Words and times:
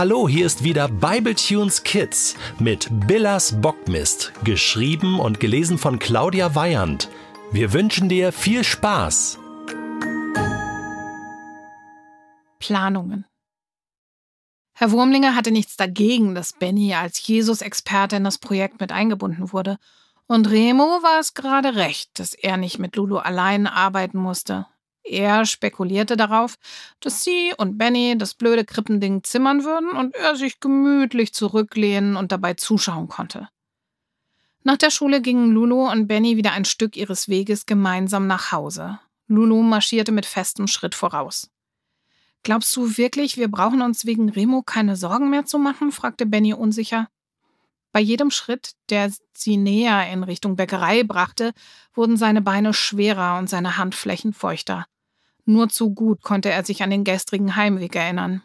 Hallo, 0.00 0.26
hier 0.26 0.46
ist 0.46 0.64
wieder 0.64 0.88
Bibletunes 0.88 1.82
Kids 1.82 2.34
mit 2.58 2.88
Billas 3.06 3.60
Bockmist, 3.60 4.32
geschrieben 4.44 5.20
und 5.20 5.40
gelesen 5.40 5.76
von 5.76 5.98
Claudia 5.98 6.54
Weyand. 6.54 7.10
Wir 7.52 7.74
wünschen 7.74 8.08
dir 8.08 8.32
viel 8.32 8.64
Spaß. 8.64 9.38
Planungen. 12.60 13.26
Herr 14.72 14.90
Wurmlinger 14.90 15.36
hatte 15.36 15.50
nichts 15.50 15.76
dagegen, 15.76 16.34
dass 16.34 16.54
Benny 16.54 16.94
als 16.94 17.26
Jesus-Experte 17.26 18.16
in 18.16 18.24
das 18.24 18.38
Projekt 18.38 18.80
mit 18.80 18.92
eingebunden 18.92 19.52
wurde. 19.52 19.76
Und 20.26 20.48
Remo 20.48 21.02
war 21.02 21.20
es 21.20 21.34
gerade 21.34 21.74
recht, 21.74 22.18
dass 22.18 22.32
er 22.32 22.56
nicht 22.56 22.78
mit 22.78 22.96
Lulu 22.96 23.18
allein 23.18 23.66
arbeiten 23.66 24.16
musste. 24.16 24.64
Er 25.02 25.46
spekulierte 25.46 26.16
darauf, 26.16 26.56
dass 27.00 27.24
sie 27.24 27.52
und 27.56 27.78
Benny 27.78 28.16
das 28.18 28.34
blöde 28.34 28.64
Krippending 28.64 29.24
zimmern 29.24 29.64
würden 29.64 29.90
und 29.90 30.14
er 30.14 30.36
sich 30.36 30.60
gemütlich 30.60 31.32
zurücklehnen 31.32 32.16
und 32.16 32.32
dabei 32.32 32.54
zuschauen 32.54 33.08
konnte. 33.08 33.48
Nach 34.62 34.76
der 34.76 34.90
Schule 34.90 35.22
gingen 35.22 35.52
Lulu 35.52 35.90
und 35.90 36.06
Benny 36.06 36.36
wieder 36.36 36.52
ein 36.52 36.66
Stück 36.66 36.96
ihres 36.96 37.28
Weges 37.28 37.64
gemeinsam 37.64 38.26
nach 38.26 38.52
Hause. 38.52 39.00
Lulu 39.26 39.62
marschierte 39.62 40.12
mit 40.12 40.26
festem 40.26 40.66
Schritt 40.66 40.94
voraus. 40.94 41.50
Glaubst 42.42 42.74
du 42.76 42.96
wirklich, 42.96 43.36
wir 43.36 43.48
brauchen 43.48 43.80
uns 43.80 44.06
wegen 44.06 44.28
Remo 44.28 44.62
keine 44.62 44.96
Sorgen 44.96 45.30
mehr 45.30 45.46
zu 45.46 45.58
machen? 45.58 45.92
fragte 45.92 46.26
Benny 46.26 46.52
unsicher. 46.52 47.08
Bei 47.92 48.00
jedem 48.00 48.30
Schritt, 48.30 48.72
der 48.88 49.12
sie 49.34 49.56
näher 49.56 50.10
in 50.12 50.22
Richtung 50.22 50.56
Bäckerei 50.56 51.02
brachte, 51.02 51.52
wurden 51.94 52.16
seine 52.16 52.40
Beine 52.40 52.72
schwerer 52.72 53.38
und 53.38 53.50
seine 53.50 53.76
Handflächen 53.76 54.32
feuchter. 54.32 54.86
Nur 55.44 55.68
zu 55.68 55.90
gut 55.90 56.22
konnte 56.22 56.50
er 56.50 56.64
sich 56.64 56.82
an 56.82 56.90
den 56.90 57.04
gestrigen 57.04 57.56
Heimweg 57.56 57.96
erinnern. 57.96 58.42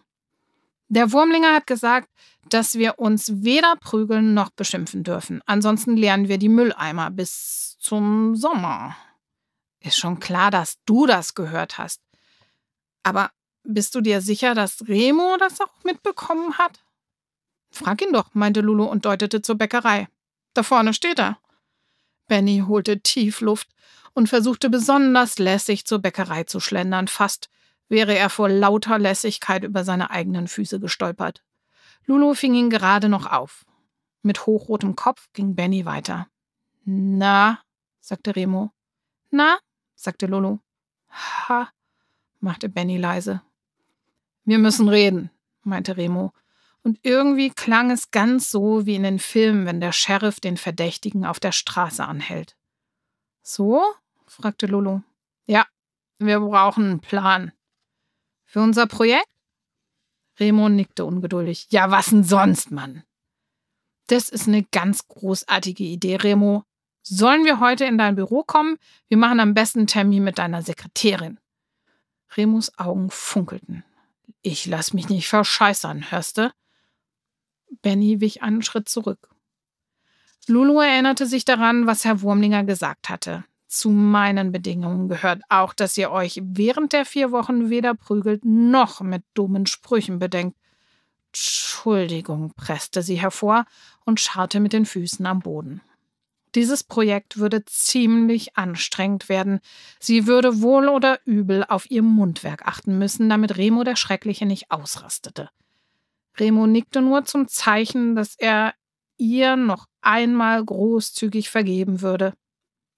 Der 0.87 1.11
Wurmlinger 1.11 1.53
hat 1.53 1.67
gesagt, 1.67 2.09
dass 2.49 2.75
wir 2.75 2.99
uns 2.99 3.43
weder 3.43 3.75
prügeln 3.75 4.33
noch 4.33 4.51
beschimpfen 4.51 5.03
dürfen. 5.03 5.41
Ansonsten 5.45 5.97
leeren 5.97 6.27
wir 6.27 6.37
die 6.37 6.49
Mülleimer 6.49 7.09
bis 7.11 7.77
zum 7.79 8.35
Sommer. 8.35 8.95
Ist 9.79 9.97
schon 9.97 10.19
klar, 10.19 10.51
dass 10.51 10.77
du 10.85 11.05
das 11.05 11.35
gehört 11.35 11.77
hast. 11.77 12.01
Aber 13.03 13.31
bist 13.63 13.95
du 13.95 14.01
dir 14.01 14.21
sicher, 14.21 14.53
dass 14.53 14.87
Remo 14.87 15.37
das 15.37 15.59
auch 15.59 15.83
mitbekommen 15.83 16.57
hat? 16.57 16.84
Frag 17.75 18.01
ihn 18.01 18.13
doch, 18.13 18.33
meinte 18.33 18.61
Lulu 18.61 18.85
und 18.85 19.03
deutete 19.03 19.41
zur 19.41 19.55
Bäckerei. 19.55 20.07
Da 20.53 20.63
vorne 20.63 20.93
steht 20.93 21.19
er. 21.19 21.37
Benny 22.29 22.63
holte 22.65 23.01
tief 23.01 23.41
Luft 23.41 23.67
und 24.13 24.29
versuchte 24.29 24.69
besonders 24.69 25.39
lässig 25.39 25.85
zur 25.85 25.99
Bäckerei 25.99 26.45
zu 26.45 26.61
schlendern, 26.61 27.09
fast 27.09 27.49
wäre 27.89 28.17
er 28.17 28.29
vor 28.29 28.47
lauter 28.47 28.97
Lässigkeit 28.97 29.65
über 29.65 29.83
seine 29.83 30.09
eigenen 30.09 30.47
Füße 30.47 30.79
gestolpert. 30.79 31.43
Lulu 32.05 32.33
fing 32.33 32.53
ihn 32.53 32.69
gerade 32.69 33.09
noch 33.09 33.29
auf. 33.29 33.65
Mit 34.21 34.45
hochrotem 34.45 34.95
Kopf 34.95 35.27
ging 35.33 35.53
Benny 35.53 35.85
weiter. 35.85 36.27
Na, 36.85 37.59
sagte 37.99 38.37
Remo. 38.37 38.71
Na, 39.31 39.57
sagte 39.95 40.27
Lulu. 40.27 40.59
Ha, 41.09 41.67
machte 42.39 42.69
Benny 42.69 42.97
leise. 42.97 43.41
Wir 44.45 44.59
müssen 44.59 44.87
reden, 44.87 45.29
meinte 45.63 45.97
Remo 45.97 46.31
und 46.85 46.99
irgendwie 47.01 47.49
klang 47.49 47.89
es 47.89 48.11
ganz 48.11 48.51
so 48.51 48.85
wie 48.85 48.93
in 48.93 49.01
den 49.01 49.17
Filmen, 49.17 49.65
wenn 49.65 49.81
der 49.81 49.91
Sheriff 49.91 50.39
den 50.39 50.55
Verdächtigen 50.55 51.25
auf 51.25 51.39
der 51.39 51.51
Straße 51.51 52.05
anhält. 52.05 52.55
So? 53.41 53.81
fragte 54.27 54.67
Lulu. 54.67 55.01
Ja, 55.47 55.65
wir 56.19 56.39
brauchen 56.39 56.85
einen 56.85 56.99
Plan. 56.99 57.51
Für 58.43 58.61
unser 58.61 58.85
Projekt? 58.85 59.27
Remo 60.39 60.69
nickte 60.69 61.05
ungeduldig. 61.05 61.65
Ja, 61.71 61.89
was 61.89 62.11
denn 62.11 62.23
sonst, 62.23 62.69
Mann? 62.69 63.03
Das 64.05 64.29
ist 64.29 64.47
eine 64.47 64.61
ganz 64.61 65.07
großartige 65.07 65.83
Idee, 65.83 66.17
Remo. 66.17 66.65
Sollen 67.01 67.45
wir 67.45 67.59
heute 67.59 67.85
in 67.85 67.97
dein 67.97 68.15
Büro 68.15 68.43
kommen? 68.43 68.77
Wir 69.07 69.17
machen 69.17 69.39
am 69.39 69.55
besten 69.55 69.79
einen 69.79 69.87
Termin 69.87 70.23
mit 70.23 70.37
deiner 70.37 70.61
Sekretärin. 70.61 71.39
Remos 72.37 72.77
Augen 72.77 73.09
funkelten. 73.09 73.83
Ich 74.43 74.67
lass 74.67 74.93
mich 74.93 75.09
nicht 75.09 75.27
verscheißern, 75.27 76.11
hörste? 76.11 76.53
Benny 77.81 78.21
wich 78.21 78.43
einen 78.43 78.61
Schritt 78.61 78.89
zurück. 78.89 79.29
Lulu 80.47 80.79
erinnerte 80.79 81.25
sich 81.25 81.45
daran, 81.45 81.87
was 81.87 82.05
Herr 82.05 82.21
Wurmlinger 82.21 82.63
gesagt 82.63 83.09
hatte. 83.09 83.45
Zu 83.67 83.89
meinen 83.89 84.51
Bedingungen 84.51 85.09
gehört 85.09 85.41
auch, 85.49 85.73
dass 85.73 85.97
ihr 85.97 86.11
euch 86.11 86.39
während 86.43 86.93
der 86.93 87.05
vier 87.05 87.31
Wochen 87.31 87.69
weder 87.69 87.95
prügelt 87.95 88.45
noch 88.45 89.01
mit 89.01 89.23
dummen 89.33 89.65
Sprüchen 89.65 90.19
bedenkt. 90.19 90.57
Entschuldigung, 91.33 92.53
presste 92.55 93.01
sie 93.01 93.15
hervor 93.15 93.65
und 94.05 94.21
scharrte 94.21 94.59
mit 94.59 94.71
den 94.71 94.85
Füßen 94.85 95.25
am 95.25 95.39
Boden. 95.39 95.81
Dieses 96.55 96.85
Projekt 96.85 97.37
würde 97.37 97.65
ziemlich 97.65 98.55
anstrengend 98.55 99.27
werden. 99.27 99.59
Sie 99.99 100.25
würde 100.25 100.61
wohl 100.61 100.87
oder 100.87 101.19
übel 101.25 101.65
auf 101.67 101.91
ihr 101.91 102.01
Mundwerk 102.01 102.65
achten 102.65 102.97
müssen, 102.97 103.27
damit 103.27 103.57
Remo 103.57 103.83
der 103.83 103.97
Schreckliche 103.97 104.45
nicht 104.45 104.71
ausrastete. 104.71 105.49
Remo 106.39 106.67
nickte 106.67 107.01
nur 107.01 107.25
zum 107.25 107.47
Zeichen, 107.47 108.15
dass 108.15 108.35
er 108.35 108.73
ihr 109.17 109.55
noch 109.55 109.87
einmal 110.01 110.63
großzügig 110.63 111.49
vergeben 111.49 112.01
würde. 112.01 112.33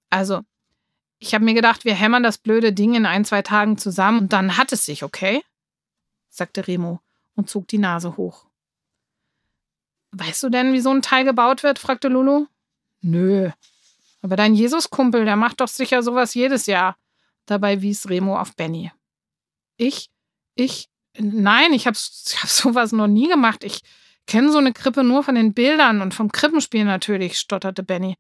Also, 0.10 0.42
ich 1.20 1.34
habe 1.34 1.46
mir 1.46 1.54
gedacht, 1.54 1.86
wir 1.86 1.96
hämmern 1.96 2.24
das 2.24 2.38
blöde 2.38 2.74
Ding 2.74 2.96
in 2.96 3.06
ein, 3.06 3.26
zwei 3.26 3.42
Tagen 3.42 3.78
zusammen 3.78 4.20
und 4.20 4.34
dann 4.34 4.58
hat 4.58 4.72
es 4.72 4.86
sich, 4.86 5.04
okay? 5.04 5.44
sagte 6.30 6.68
Remo 6.68 7.00
und 7.36 7.50
zog 7.50 7.68
die 7.68 7.80
Nase 7.80 8.18
hoch. 8.18 8.46
Weißt 10.12 10.44
du 10.44 10.50
denn, 10.50 10.74
wie 10.74 10.80
so 10.80 10.92
ein 10.92 11.02
Teil 11.02 11.26
gebaut 11.26 11.64
wird? 11.64 11.80
fragte 11.80 12.08
Lulu. 12.08 12.48
Nö. 13.02 13.52
Aber 14.22 14.36
dein 14.36 14.56
Jesuskumpel, 14.56 15.26
der 15.26 15.36
macht 15.36 15.62
doch 15.62 15.68
sicher 15.68 16.02
sowas 16.04 16.34
jedes 16.34 16.66
Jahr. 16.66 16.98
Dabei 17.46 17.82
wies 17.82 18.10
Remo 18.10 18.38
auf 18.38 18.56
Benny. 18.56 18.92
Ich? 19.78 20.10
Ich? 20.56 20.90
Nein, 21.20 21.74
ich 21.74 21.88
habe 21.88 21.98
ich 21.98 22.42
hab 22.42 22.50
sowas 22.50 22.92
noch 22.92 23.08
nie 23.08 23.28
gemacht. 23.28 23.64
Ich 23.64 23.82
kenne 24.26 24.52
so 24.52 24.58
eine 24.58 24.74
Krippe 24.74 25.04
nur 25.04 25.24
von 25.24 25.36
den 25.36 25.54
Bildern 25.54 26.02
und 26.02 26.14
vom 26.14 26.32
Krippenspiel 26.32 26.86
natürlich, 26.86 27.38
stotterte 27.38 27.84
Benny. 27.84 28.16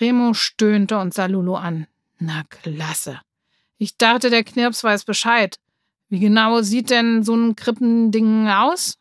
Remo 0.00 0.34
stöhnte 0.34 0.98
und 0.98 1.12
sah 1.12 1.26
Lulu 1.26 1.54
an. 1.54 1.86
Na 2.18 2.44
klasse. 2.48 3.20
Ich 3.78 3.96
dachte, 3.96 4.30
der 4.30 4.44
Knirps 4.44 4.84
weiß 4.84 5.04
Bescheid. 5.04 5.58
Wie 6.08 6.20
genau 6.20 6.62
sieht 6.62 6.90
denn 6.90 7.22
so 7.22 7.34
ein 7.34 7.56
Krippending 7.56 8.48
aus? 8.48 8.98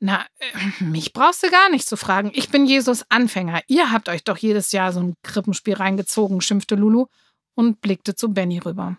Na, 0.00 0.26
äh, 0.38 0.84
mich 0.84 1.12
brauchst 1.12 1.42
du 1.42 1.50
gar 1.50 1.70
nicht 1.70 1.86
zu 1.86 1.96
fragen. 1.96 2.32
Ich 2.34 2.48
bin 2.48 2.66
Jesus 2.66 3.04
Anfänger. 3.08 3.60
Ihr 3.68 3.92
habt 3.92 4.08
euch 4.08 4.24
doch 4.24 4.36
jedes 4.36 4.72
Jahr 4.72 4.92
so 4.92 5.00
ein 5.00 5.14
Krippenspiel 5.22 5.74
reingezogen, 5.74 6.40
schimpfte 6.40 6.74
Lulu 6.74 7.06
und 7.54 7.80
blickte 7.80 8.14
zu 8.14 8.32
Benny 8.32 8.58
rüber. 8.58 8.96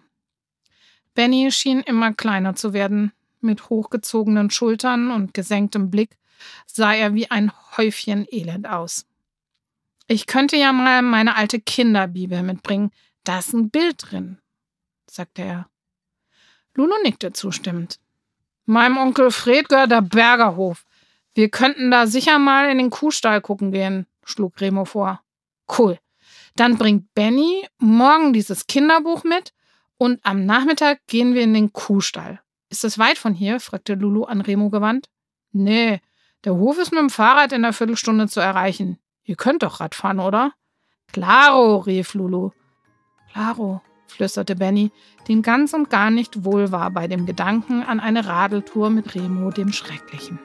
Benny 1.13 1.51
schien 1.51 1.81
immer 1.81 2.13
kleiner 2.13 2.55
zu 2.55 2.73
werden. 2.73 3.11
Mit 3.41 3.69
hochgezogenen 3.69 4.49
Schultern 4.49 5.11
und 5.11 5.33
gesenktem 5.33 5.91
Blick 5.91 6.17
sah 6.65 6.93
er 6.93 7.13
wie 7.13 7.29
ein 7.29 7.51
Häufchen 7.77 8.25
Elend 8.31 8.67
aus. 8.67 9.05
Ich 10.07 10.27
könnte 10.27 10.57
ja 10.57 10.73
mal 10.73 11.01
meine 11.01 11.35
alte 11.35 11.59
Kinderbibel 11.59 12.43
mitbringen. 12.43 12.91
Da 13.23 13.39
ist 13.39 13.53
ein 13.53 13.69
Bild 13.69 13.95
drin, 13.99 14.37
sagte 15.09 15.41
er. 15.41 15.69
Lulu 16.75 16.93
nickte 17.03 17.33
zustimmend. 17.33 17.99
Meinem 18.65 18.97
Onkel 18.97 19.31
Fred 19.31 19.69
gehört 19.69 19.91
der 19.91 20.01
Bergerhof. 20.01 20.85
Wir 21.33 21.49
könnten 21.49 21.91
da 21.91 22.07
sicher 22.07 22.39
mal 22.39 22.69
in 22.69 22.77
den 22.77 22.89
Kuhstall 22.89 23.41
gucken 23.41 23.71
gehen, 23.71 24.07
schlug 24.23 24.59
Remo 24.61 24.85
vor. 24.85 25.21
Cool. 25.77 25.99
Dann 26.55 26.77
bringt 26.77 27.13
Benny 27.13 27.67
morgen 27.79 28.33
dieses 28.33 28.67
Kinderbuch 28.67 29.23
mit 29.23 29.53
und 30.03 30.19
am 30.23 30.45
Nachmittag 30.45 30.99
gehen 31.07 31.33
wir 31.33 31.43
in 31.43 31.53
den 31.53 31.71
Kuhstall. 31.71 32.41
Ist 32.69 32.83
das 32.83 32.99
weit 32.99 33.17
von 33.17 33.33
hier? 33.33 33.61
fragte 33.61 33.93
Lulu 33.93 34.25
an 34.25 34.41
Remo 34.41 34.69
gewandt. 34.69 35.07
Nee, 35.53 36.01
der 36.43 36.55
Hof 36.55 36.77
ist 36.77 36.91
mit 36.91 36.99
dem 36.99 37.09
Fahrrad 37.09 37.53
in 37.53 37.63
einer 37.63 37.71
Viertelstunde 37.71 38.27
zu 38.27 38.41
erreichen. 38.41 38.97
Ihr 39.23 39.37
könnt 39.37 39.63
doch 39.63 39.79
Rad 39.79 39.95
fahren, 39.95 40.19
oder? 40.19 40.51
Claro, 41.13 41.77
rief 41.77 42.15
Lulu. 42.15 42.49
Claro, 43.31 43.81
flüsterte 44.07 44.57
Benny, 44.57 44.91
dem 45.29 45.41
ganz 45.41 45.73
und 45.73 45.89
gar 45.89 46.11
nicht 46.11 46.43
wohl 46.43 46.73
war 46.73 46.91
bei 46.91 47.07
dem 47.07 47.25
Gedanken 47.25 47.81
an 47.81 48.01
eine 48.01 48.25
Radeltour 48.25 48.89
mit 48.89 49.15
Remo 49.15 49.51
dem 49.51 49.71
Schrecklichen. 49.71 50.37